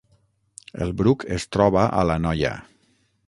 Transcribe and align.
El 0.85 0.93
Bruc 1.01 1.27
es 1.37 1.45
troba 1.57 1.85
a 2.01 2.07
l’Anoia 2.13 2.55